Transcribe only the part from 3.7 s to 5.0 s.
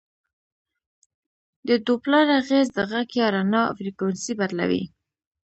فریکونسي بدلوي.